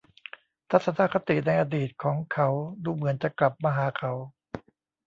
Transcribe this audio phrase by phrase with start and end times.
[0.71, 2.47] ทัศนคติในอดีตของเขา
[2.83, 4.13] ดูเหมือนจะกลับมาหาเขา